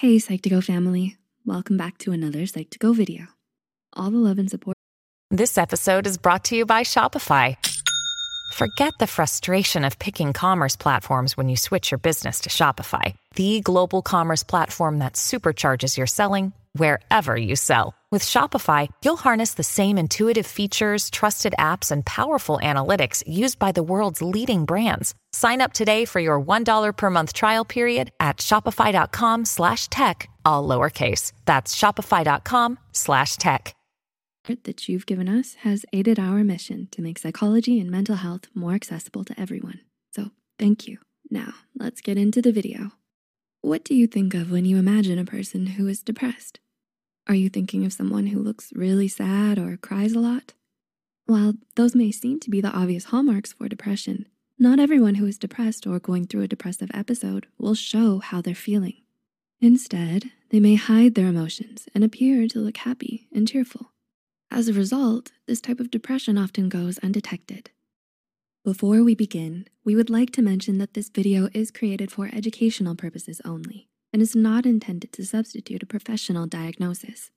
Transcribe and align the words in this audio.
Hey 0.00 0.16
Psych2Go 0.16 0.64
family, 0.64 1.18
welcome 1.44 1.76
back 1.76 1.98
to 1.98 2.12
another 2.12 2.38
Psych2Go 2.46 2.96
video. 2.96 3.26
All 3.92 4.10
the 4.10 4.16
love 4.16 4.38
and 4.38 4.48
support. 4.48 4.78
This 5.30 5.58
episode 5.58 6.06
is 6.06 6.16
brought 6.16 6.44
to 6.44 6.56
you 6.56 6.64
by 6.64 6.84
Shopify. 6.84 7.56
Forget 8.54 8.94
the 8.98 9.06
frustration 9.06 9.84
of 9.84 9.98
picking 9.98 10.32
commerce 10.32 10.74
platforms 10.74 11.36
when 11.36 11.50
you 11.50 11.56
switch 11.58 11.90
your 11.90 11.98
business 11.98 12.40
to 12.40 12.48
Shopify, 12.48 13.14
the 13.34 13.60
global 13.60 14.00
commerce 14.00 14.42
platform 14.42 15.00
that 15.00 15.16
supercharges 15.16 15.98
your 15.98 16.06
selling 16.06 16.54
wherever 16.72 17.36
you 17.36 17.54
sell. 17.54 17.94
With 18.10 18.24
Shopify, 18.24 18.88
you'll 19.04 19.16
harness 19.16 19.54
the 19.54 19.62
same 19.62 19.96
intuitive 19.96 20.46
features, 20.46 21.10
trusted 21.10 21.54
apps, 21.58 21.92
and 21.92 22.04
powerful 22.04 22.58
analytics 22.60 23.22
used 23.24 23.60
by 23.60 23.70
the 23.70 23.84
world's 23.84 24.20
leading 24.20 24.64
brands. 24.64 25.14
Sign 25.32 25.60
up 25.60 25.72
today 25.72 26.04
for 26.04 26.18
your 26.18 26.40
$1 26.40 26.96
per 26.96 27.10
month 27.10 27.32
trial 27.32 27.64
period 27.64 28.10
at 28.18 28.38
shopify.com 28.38 29.44
slash 29.44 29.86
tech, 29.88 30.28
all 30.44 30.66
lowercase. 30.66 31.32
That's 31.44 31.76
shopify.com 31.76 32.78
slash 32.92 33.36
tech. 33.36 33.76
that 34.64 34.88
you've 34.88 35.06
given 35.06 35.28
us 35.28 35.54
has 35.62 35.86
aided 35.92 36.18
our 36.18 36.42
mission 36.42 36.88
to 36.90 37.02
make 37.02 37.18
psychology 37.18 37.78
and 37.78 37.88
mental 37.90 38.16
health 38.16 38.48
more 38.54 38.72
accessible 38.72 39.22
to 39.24 39.40
everyone. 39.40 39.80
So 40.12 40.30
thank 40.58 40.88
you. 40.88 40.98
Now 41.30 41.54
let's 41.78 42.00
get 42.00 42.18
into 42.18 42.42
the 42.42 42.50
video. 42.50 42.90
What 43.62 43.84
do 43.84 43.94
you 43.94 44.06
think 44.06 44.32
of 44.32 44.50
when 44.50 44.64
you 44.64 44.78
imagine 44.78 45.18
a 45.18 45.24
person 45.24 45.66
who 45.66 45.86
is 45.86 46.02
depressed? 46.02 46.60
Are 47.26 47.34
you 47.34 47.50
thinking 47.50 47.84
of 47.84 47.92
someone 47.92 48.28
who 48.28 48.40
looks 48.40 48.72
really 48.74 49.06
sad 49.06 49.58
or 49.58 49.76
cries 49.76 50.14
a 50.14 50.18
lot? 50.18 50.54
While 51.26 51.54
those 51.76 51.94
may 51.94 52.10
seem 52.10 52.40
to 52.40 52.50
be 52.50 52.62
the 52.62 52.72
obvious 52.72 53.04
hallmarks 53.04 53.52
for 53.52 53.68
depression, 53.68 54.26
not 54.58 54.80
everyone 54.80 55.16
who 55.16 55.26
is 55.26 55.36
depressed 55.36 55.86
or 55.86 56.00
going 56.00 56.26
through 56.26 56.40
a 56.40 56.48
depressive 56.48 56.90
episode 56.94 57.48
will 57.58 57.74
show 57.74 58.20
how 58.20 58.40
they're 58.40 58.54
feeling. 58.54 59.02
Instead, 59.60 60.30
they 60.48 60.58
may 60.58 60.76
hide 60.76 61.14
their 61.14 61.26
emotions 61.28 61.86
and 61.94 62.02
appear 62.02 62.48
to 62.48 62.60
look 62.60 62.78
happy 62.78 63.28
and 63.30 63.46
cheerful. 63.46 63.92
As 64.50 64.68
a 64.68 64.72
result, 64.72 65.32
this 65.46 65.60
type 65.60 65.80
of 65.80 65.90
depression 65.90 66.38
often 66.38 66.70
goes 66.70 66.98
undetected. 67.00 67.70
Before 68.62 69.02
we 69.02 69.14
begin, 69.14 69.66
we 69.86 69.96
would 69.96 70.10
like 70.10 70.32
to 70.32 70.42
mention 70.42 70.76
that 70.76 70.92
this 70.92 71.08
video 71.08 71.48
is 71.54 71.70
created 71.70 72.12
for 72.12 72.28
educational 72.30 72.94
purposes 72.94 73.40
only 73.42 73.88
and 74.12 74.20
is 74.20 74.36
not 74.36 74.66
intended 74.66 75.14
to 75.14 75.24
substitute 75.24 75.82
a 75.82 75.86
professional 75.86 76.46
diagnosis. 76.46 77.30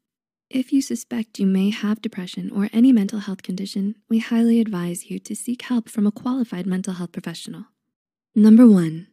If 0.49 0.73
you 0.73 0.81
suspect 0.81 1.39
you 1.39 1.45
may 1.45 1.69
have 1.69 2.01
depression 2.01 2.51
or 2.51 2.69
any 2.73 2.91
mental 2.91 3.19
health 3.19 3.41
condition, 3.41 3.95
we 4.09 4.19
highly 4.19 4.59
advise 4.59 5.09
you 5.09 5.17
to 5.19 5.33
seek 5.33 5.61
help 5.61 5.87
from 5.87 6.05
a 6.05 6.11
qualified 6.11 6.65
mental 6.65 6.95
health 6.95 7.13
professional. 7.13 7.67
Number 8.35 8.67
one, 8.67 9.07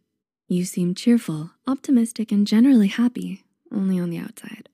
you 0.49 0.65
seem 0.65 0.97
cheerful, 0.97 1.53
optimistic, 1.69 2.33
and 2.33 2.45
generally 2.45 2.89
happy, 2.89 3.45
only 3.73 4.01
on 4.01 4.11
the 4.11 4.19
outside. 4.19 4.69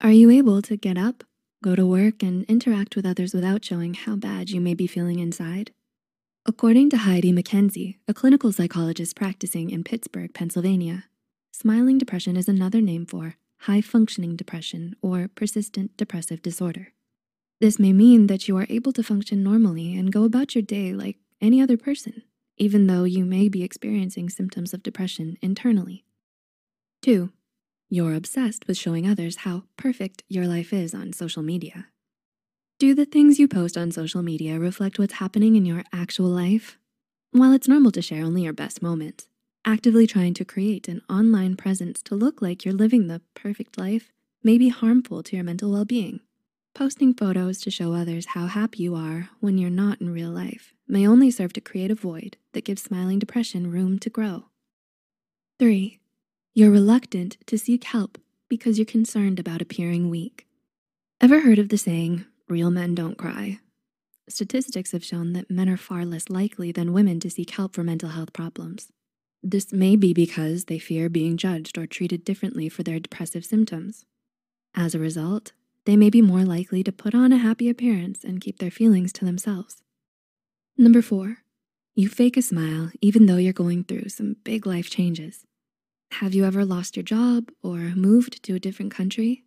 Are 0.00 0.12
you 0.12 0.30
able 0.30 0.62
to 0.62 0.78
get 0.78 0.96
up, 0.96 1.24
go 1.62 1.76
to 1.76 1.84
work, 1.84 2.22
and 2.22 2.44
interact 2.44 2.96
with 2.96 3.04
others 3.04 3.34
without 3.34 3.66
showing 3.66 3.92
how 3.92 4.16
bad 4.16 4.48
you 4.48 4.62
may 4.62 4.72
be 4.72 4.86
feeling 4.86 5.18
inside? 5.18 5.72
According 6.46 6.88
to 6.90 6.96
Heidi 6.96 7.32
McKenzie, 7.34 7.98
a 8.08 8.14
clinical 8.14 8.50
psychologist 8.50 9.14
practicing 9.14 9.68
in 9.68 9.84
Pittsburgh, 9.84 10.32
Pennsylvania, 10.32 11.04
smiling 11.52 11.98
depression 11.98 12.34
is 12.34 12.48
another 12.48 12.80
name 12.80 13.04
for 13.04 13.36
high 13.60 13.82
functioning 13.82 14.36
depression 14.36 14.96
or 15.02 15.28
persistent 15.28 15.94
depressive 15.98 16.40
disorder. 16.40 16.94
This 17.60 17.78
may 17.78 17.92
mean 17.92 18.26
that 18.28 18.48
you 18.48 18.56
are 18.56 18.66
able 18.70 18.90
to 18.94 19.02
function 19.02 19.42
normally 19.42 19.94
and 19.94 20.10
go 20.10 20.24
about 20.24 20.54
your 20.54 20.62
day 20.62 20.94
like 20.94 21.18
any 21.42 21.60
other 21.60 21.76
person, 21.76 22.22
even 22.56 22.86
though 22.86 23.04
you 23.04 23.26
may 23.26 23.50
be 23.50 23.62
experiencing 23.62 24.30
symptoms 24.30 24.72
of 24.72 24.82
depression 24.82 25.36
internally. 25.42 26.06
Two, 27.02 27.32
you're 27.90 28.14
obsessed 28.14 28.66
with 28.66 28.78
showing 28.78 29.06
others 29.06 29.36
how 29.44 29.64
perfect 29.76 30.22
your 30.26 30.46
life 30.46 30.72
is 30.72 30.94
on 30.94 31.12
social 31.12 31.42
media. 31.42 31.88
Do 32.80 32.94
the 32.94 33.04
things 33.04 33.38
you 33.38 33.46
post 33.46 33.76
on 33.76 33.92
social 33.92 34.22
media 34.22 34.58
reflect 34.58 34.98
what's 34.98 35.12
happening 35.20 35.54
in 35.54 35.66
your 35.66 35.84
actual 35.92 36.30
life? 36.30 36.78
While 37.30 37.52
it's 37.52 37.68
normal 37.68 37.92
to 37.92 38.00
share 38.00 38.24
only 38.24 38.44
your 38.44 38.54
best 38.54 38.80
moments, 38.80 39.28
actively 39.66 40.06
trying 40.06 40.32
to 40.32 40.46
create 40.46 40.88
an 40.88 41.02
online 41.06 41.56
presence 41.56 42.02
to 42.04 42.14
look 42.14 42.40
like 42.40 42.64
you're 42.64 42.72
living 42.72 43.06
the 43.06 43.20
perfect 43.34 43.76
life 43.76 44.10
may 44.42 44.56
be 44.56 44.70
harmful 44.70 45.22
to 45.24 45.36
your 45.36 45.44
mental 45.44 45.70
well-being. 45.70 46.20
Posting 46.74 47.12
photos 47.12 47.60
to 47.60 47.70
show 47.70 47.92
others 47.92 48.28
how 48.28 48.46
happy 48.46 48.84
you 48.84 48.94
are 48.94 49.28
when 49.40 49.58
you're 49.58 49.68
not 49.68 50.00
in 50.00 50.08
real 50.10 50.30
life 50.30 50.72
may 50.88 51.06
only 51.06 51.30
serve 51.30 51.52
to 51.52 51.60
create 51.60 51.90
a 51.90 51.94
void 51.94 52.38
that 52.54 52.64
gives 52.64 52.80
smiling 52.80 53.18
depression 53.18 53.70
room 53.70 53.98
to 53.98 54.08
grow. 54.08 54.44
Three, 55.58 56.00
you're 56.54 56.70
reluctant 56.70 57.36
to 57.44 57.58
seek 57.58 57.84
help 57.84 58.16
because 58.48 58.78
you're 58.78 58.86
concerned 58.86 59.38
about 59.38 59.60
appearing 59.60 60.08
weak. 60.08 60.46
Ever 61.20 61.40
heard 61.40 61.58
of 61.58 61.68
the 61.68 61.76
saying, 61.76 62.24
real 62.50 62.70
men 62.70 62.94
don't 62.94 63.16
cry? 63.16 63.60
Statistics 64.28 64.92
have 64.92 65.04
shown 65.04 65.32
that 65.32 65.50
men 65.50 65.68
are 65.68 65.76
far 65.76 66.04
less 66.04 66.28
likely 66.28 66.72
than 66.72 66.92
women 66.92 67.18
to 67.20 67.30
seek 67.30 67.50
help 67.50 67.74
for 67.74 67.82
mental 67.82 68.10
health 68.10 68.32
problems. 68.32 68.92
This 69.42 69.72
may 69.72 69.96
be 69.96 70.12
because 70.12 70.66
they 70.66 70.78
fear 70.78 71.08
being 71.08 71.36
judged 71.36 71.78
or 71.78 71.86
treated 71.86 72.24
differently 72.24 72.68
for 72.68 72.82
their 72.82 73.00
depressive 73.00 73.44
symptoms. 73.44 74.04
As 74.74 74.94
a 74.94 74.98
result, 74.98 75.52
they 75.86 75.96
may 75.96 76.10
be 76.10 76.22
more 76.22 76.44
likely 76.44 76.84
to 76.84 76.92
put 76.92 77.14
on 77.14 77.32
a 77.32 77.38
happy 77.38 77.68
appearance 77.68 78.22
and 78.22 78.40
keep 78.40 78.58
their 78.58 78.70
feelings 78.70 79.12
to 79.14 79.24
themselves. 79.24 79.82
Number 80.76 81.02
four, 81.02 81.38
you 81.94 82.08
fake 82.08 82.36
a 82.36 82.42
smile 82.42 82.90
even 83.00 83.26
though 83.26 83.36
you're 83.36 83.52
going 83.52 83.84
through 83.84 84.10
some 84.10 84.36
big 84.44 84.66
life 84.66 84.90
changes. 84.90 85.46
Have 86.12 86.34
you 86.34 86.44
ever 86.44 86.64
lost 86.64 86.96
your 86.96 87.02
job 87.02 87.50
or 87.62 87.78
moved 87.78 88.42
to 88.44 88.54
a 88.54 88.60
different 88.60 88.92
country? 88.92 89.44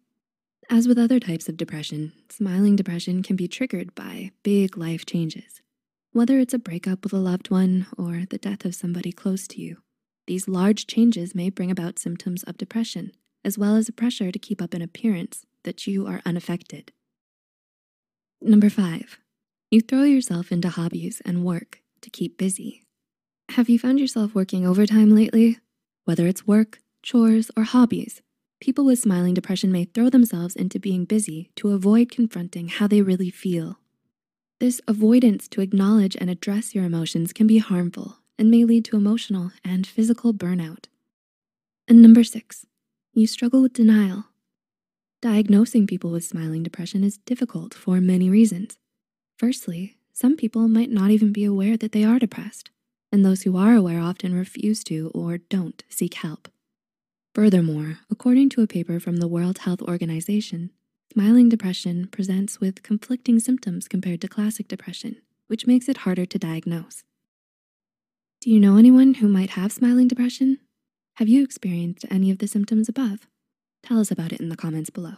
As 0.70 0.88
with 0.88 0.98
other 0.98 1.20
types 1.20 1.50
of 1.50 1.58
depression, 1.58 2.14
smiling 2.30 2.76
depression 2.76 3.22
can 3.22 3.36
be 3.36 3.48
triggered 3.48 3.94
by 3.96 4.32
big 4.44 4.78
life 4.78 5.06
changes. 5.06 5.62
Whether 6.14 6.40
it's 6.40 6.54
a 6.54 6.60
breakup 6.60 7.04
with 7.04 7.14
a 7.14 7.18
loved 7.18 7.52
one 7.52 7.88
or 7.98 8.24
the 8.30 8.38
death 8.38 8.66
of 8.66 8.76
somebody 8.76 9.12
close 9.12 9.48
to 9.50 9.62
you, 9.62 9.78
these 10.26 10.48
large 10.48 10.88
changes 10.88 11.36
may 11.36 11.50
bring 11.50 11.70
about 11.70 12.00
symptoms 12.00 12.44
of 12.44 12.58
depression, 12.58 13.12
as 13.44 13.58
well 13.58 13.76
as 13.76 13.90
a 13.90 13.94
pressure 13.94 14.32
to 14.32 14.40
keep 14.40 14.62
up 14.62 14.74
an 14.74 14.82
appearance 14.82 15.46
that 15.64 15.86
you 15.86 16.08
are 16.08 16.22
unaffected. 16.26 16.92
Number 18.42 18.70
five, 18.70 19.18
you 19.70 19.82
throw 19.82 20.04
yourself 20.04 20.52
into 20.52 20.70
hobbies 20.70 21.22
and 21.26 21.44
work 21.44 21.82
to 22.02 22.10
keep 22.10 22.38
busy. 22.38 22.84
Have 23.50 23.70
you 23.70 23.78
found 23.78 24.00
yourself 24.00 24.34
working 24.34 24.66
overtime 24.66 25.14
lately? 25.14 25.60
Whether 26.06 26.28
it's 26.28 26.48
work, 26.48 26.80
chores, 27.02 27.52
or 27.58 27.64
hobbies, 27.64 28.22
people 28.64 28.86
with 28.86 28.98
smiling 28.98 29.34
depression 29.34 29.74
may 29.74 29.84
throw 29.84 30.10
themselves 30.10 30.56
into 30.56 30.80
being 30.80 31.04
busy 31.04 31.52
to 31.54 31.72
avoid 31.72 32.10
confronting 32.10 32.70
how 32.70 32.88
they 32.88 33.02
really 33.02 33.30
feel. 33.30 33.78
This 34.62 34.80
avoidance 34.88 35.50
to 35.50 35.60
acknowledge 35.60 36.16
and 36.16 36.30
address 36.30 36.74
your 36.74 36.86
emotions 36.86 37.34
can 37.34 37.46
be 37.46 37.58
harmful 37.58 38.20
and 38.40 38.50
may 38.50 38.64
lead 38.64 38.86
to 38.86 38.96
emotional 38.96 39.52
and 39.66 39.86
physical 39.86 40.34
burnout. 40.34 40.86
And 41.90 42.02
number 42.02 42.24
six, 42.24 42.66
you 43.12 43.28
struggle 43.28 43.62
with 43.62 43.74
denial. 43.74 44.28
Diagnosing 45.22 45.86
people 45.86 46.12
with 46.12 46.24
smiling 46.24 46.64
depression 46.64 47.04
is 47.04 47.18
difficult 47.18 47.74
for 47.74 48.00
many 48.00 48.30
reasons. 48.30 48.78
Firstly, 49.38 49.98
some 50.14 50.38
people 50.38 50.70
might 50.70 50.90
not 50.90 51.12
even 51.12 51.34
be 51.34 51.44
aware 51.44 51.76
that 51.76 51.92
they 51.92 52.06
are 52.06 52.18
depressed, 52.18 52.72
and 53.12 53.26
those 53.26 53.42
who 53.42 53.58
are 53.58 53.76
aware 53.76 54.00
often 54.00 54.34
refuse 54.34 54.86
to 54.86 55.12
or 55.14 55.38
don't 55.38 55.84
seek 55.90 56.14
help. 56.14 56.48
Furthermore, 57.34 57.98
according 58.12 58.50
to 58.50 58.62
a 58.62 58.68
paper 58.68 59.00
from 59.00 59.18
the 59.18 59.28
World 59.28 59.58
Health 59.60 59.82
Organization, 59.82 60.70
smiling 61.12 61.50
depression 61.50 62.08
presents 62.12 62.60
with 62.60 62.84
conflicting 62.84 63.40
symptoms 63.40 63.88
compared 63.88 64.22
to 64.22 64.28
classic 64.28 64.68
depression, 64.68 65.16
which 65.48 65.66
makes 65.66 65.90
it 65.90 65.98
harder 65.98 66.28
to 66.28 66.38
diagnose. 66.38 67.04
Do 68.40 68.52
you 68.52 68.60
know 68.60 68.78
anyone 68.78 69.16
who 69.16 69.28
might 69.28 69.52
have 69.52 69.72
smiling 69.72 70.08
depression? 70.08 70.60
Have 71.16 71.28
you 71.28 71.44
experienced 71.44 72.06
any 72.12 72.30
of 72.30 72.38
the 72.38 72.48
symptoms 72.48 72.88
above? 72.88 73.26
Tell 73.82 74.00
us 74.00 74.12
about 74.12 74.32
it 74.32 74.40
in 74.40 74.50
the 74.50 74.56
comments 74.56 74.92
below. 74.92 75.16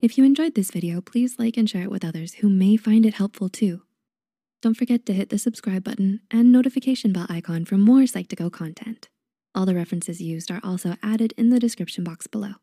If 0.00 0.16
you 0.16 0.24
enjoyed 0.24 0.54
this 0.54 0.70
video, 0.70 1.02
please 1.02 1.38
like 1.38 1.58
and 1.58 1.68
share 1.68 1.82
it 1.82 1.90
with 1.90 2.04
others 2.04 2.34
who 2.34 2.48
may 2.48 2.78
find 2.78 3.04
it 3.04 3.14
helpful 3.14 3.50
too. 3.50 3.82
Don't 4.62 4.76
forget 4.76 5.04
to 5.04 5.12
hit 5.12 5.28
the 5.28 5.38
subscribe 5.38 5.84
button 5.84 6.20
and 6.30 6.50
notification 6.50 7.12
bell 7.12 7.26
icon 7.28 7.66
for 7.66 7.76
more 7.76 8.00
Psych2Go 8.00 8.50
content. 8.50 9.10
All 9.54 9.66
the 9.66 9.74
references 9.74 10.20
used 10.20 10.50
are 10.50 10.60
also 10.64 10.96
added 11.02 11.34
in 11.36 11.50
the 11.50 11.60
description 11.60 12.04
box 12.04 12.26
below. 12.26 12.54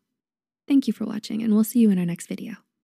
Thank 0.68 0.88
you 0.88 0.94
for 0.94 1.06
watching 1.06 1.44
and 1.44 1.54
we'll 1.54 1.64
see 1.64 1.80
you 1.80 1.92
in 1.92 2.00
our 2.00 2.06
next 2.06 2.28
video. 2.28 2.56